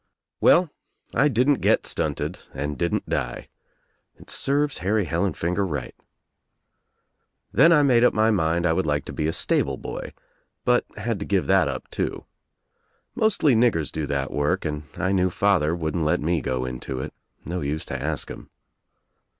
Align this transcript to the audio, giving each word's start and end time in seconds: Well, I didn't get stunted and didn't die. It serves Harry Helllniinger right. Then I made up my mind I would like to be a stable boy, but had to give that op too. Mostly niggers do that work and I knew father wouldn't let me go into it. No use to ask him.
Well, 0.39 0.71
I 1.13 1.27
didn't 1.27 1.61
get 1.61 1.85
stunted 1.85 2.39
and 2.55 2.75
didn't 2.75 3.07
die. 3.07 3.49
It 4.15 4.31
serves 4.31 4.79
Harry 4.79 5.05
Helllniinger 5.05 5.63
right. 5.69 5.93
Then 7.51 7.71
I 7.71 7.83
made 7.83 8.03
up 8.03 8.11
my 8.11 8.31
mind 8.31 8.65
I 8.65 8.73
would 8.73 8.87
like 8.87 9.05
to 9.05 9.13
be 9.13 9.27
a 9.27 9.31
stable 9.31 9.77
boy, 9.77 10.13
but 10.65 10.87
had 10.97 11.19
to 11.19 11.25
give 11.27 11.45
that 11.45 11.67
op 11.67 11.87
too. 11.89 12.25
Mostly 13.13 13.53
niggers 13.53 13.91
do 13.91 14.07
that 14.07 14.31
work 14.31 14.65
and 14.65 14.85
I 14.97 15.11
knew 15.11 15.29
father 15.29 15.75
wouldn't 15.75 16.03
let 16.03 16.19
me 16.19 16.41
go 16.41 16.65
into 16.65 16.99
it. 16.99 17.13
No 17.45 17.61
use 17.61 17.85
to 17.85 18.01
ask 18.03 18.31
him. 18.31 18.49